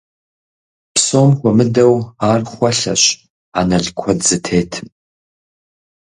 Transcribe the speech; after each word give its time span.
Псом 0.93 1.29
хуэмыдэу, 1.37 1.95
ар 2.29 2.41
хуэлъэщ 2.51 3.03
анэл 3.59 3.85
куэд 3.99 4.19
зытетым. 4.27 4.87